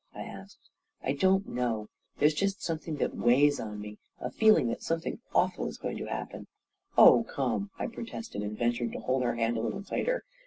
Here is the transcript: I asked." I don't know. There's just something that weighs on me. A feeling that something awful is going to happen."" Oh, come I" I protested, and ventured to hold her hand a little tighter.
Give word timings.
I 0.15 0.21
asked." 0.23 0.67
I 1.03 1.11
don't 1.13 1.47
know. 1.47 1.87
There's 2.17 2.33
just 2.33 2.63
something 2.63 2.95
that 2.95 3.15
weighs 3.15 3.59
on 3.59 3.79
me. 3.79 3.99
A 4.19 4.31
feeling 4.31 4.67
that 4.69 4.81
something 4.81 5.19
awful 5.35 5.67
is 5.67 5.77
going 5.77 5.97
to 5.97 6.05
happen."" 6.07 6.47
Oh, 6.97 7.23
come 7.25 7.69
I" 7.77 7.83
I 7.83 7.87
protested, 7.87 8.41
and 8.41 8.57
ventured 8.57 8.93
to 8.93 8.99
hold 8.99 9.21
her 9.21 9.35
hand 9.35 9.57
a 9.57 9.61
little 9.61 9.83
tighter. 9.83 10.23